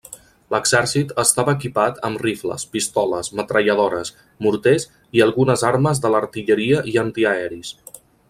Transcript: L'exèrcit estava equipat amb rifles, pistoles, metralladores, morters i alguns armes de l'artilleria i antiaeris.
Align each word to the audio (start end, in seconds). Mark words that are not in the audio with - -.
L'exèrcit 0.53 1.11
estava 1.23 1.53
equipat 1.57 1.99
amb 2.09 2.21
rifles, 2.23 2.65
pistoles, 2.77 3.29
metralladores, 3.41 4.11
morters 4.47 4.87
i 5.19 5.23
alguns 5.27 5.65
armes 5.71 6.03
de 6.07 6.13
l'artilleria 6.15 6.83
i 6.95 6.99
antiaeris. 7.07 7.73